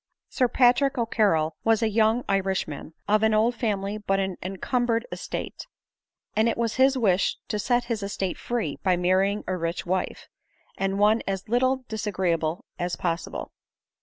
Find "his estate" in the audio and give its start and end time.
7.83-8.39